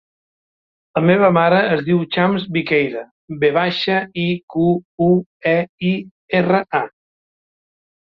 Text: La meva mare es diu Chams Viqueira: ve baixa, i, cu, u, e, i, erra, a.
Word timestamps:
La 0.99 1.03
meva 1.09 1.29
mare 1.37 1.59
es 1.73 1.83
diu 1.89 2.01
Chams 2.15 2.47
Viqueira: 2.57 3.05
ve 3.45 3.53
baixa, 3.59 4.01
i, 4.25 4.27
cu, 4.57 4.67
u, 5.11 5.13
e, 5.57 5.57
i, 5.95 5.97
erra, 6.43 6.67
a. 6.83 6.87